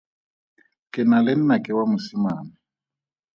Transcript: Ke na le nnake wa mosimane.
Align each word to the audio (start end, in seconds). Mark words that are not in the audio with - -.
Ke 0.91 1.01
na 1.09 1.19
le 1.25 1.33
nnake 1.35 1.71
wa 1.77 1.85
mosimane. 1.91 2.53